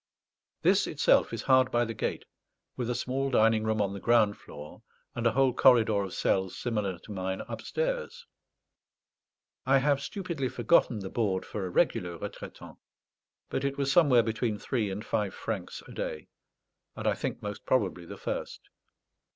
This 0.63 0.87
itself 0.87 1.31
is 1.31 1.43
hard 1.43 1.69
by 1.69 1.85
the 1.85 1.93
gate, 1.93 2.25
with 2.75 2.89
a 2.89 2.95
small 2.95 3.29
dining 3.29 3.63
room 3.63 3.79
on 3.79 3.93
the 3.93 3.99
ground 3.99 4.35
floor 4.35 4.81
and 5.13 5.27
a 5.27 5.31
whole 5.33 5.53
corridor 5.53 6.01
of 6.01 6.15
cells 6.15 6.57
similar 6.57 6.97
to 6.97 7.11
mine 7.11 7.41
upstairs. 7.47 8.25
I 9.63 9.77
have 9.77 10.01
stupidly 10.01 10.49
forgotten 10.49 10.97
the 11.01 11.11
board 11.11 11.45
for 11.45 11.67
a 11.67 11.69
regular 11.69 12.17
retraitant; 12.17 12.79
but 13.51 13.63
it 13.63 13.77
was 13.77 13.91
somewhere 13.91 14.23
between 14.23 14.57
three 14.57 14.89
and 14.89 15.05
five 15.05 15.35
francs 15.35 15.83
a 15.87 15.91
day, 15.91 16.29
and 16.95 17.05
I 17.05 17.13
think 17.13 17.43
most 17.43 17.63
probably 17.67 18.05
the 18.07 18.17
first. 18.17 18.69